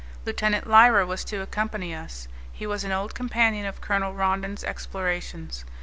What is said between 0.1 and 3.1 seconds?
Lieutenant Lyra was to accompany us; he was an